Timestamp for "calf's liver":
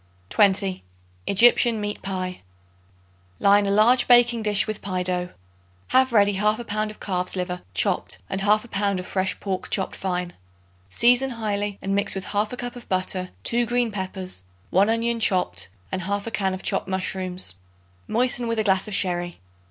6.99-7.61